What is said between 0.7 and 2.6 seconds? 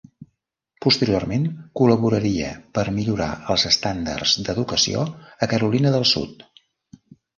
Posteriorment col·laboraria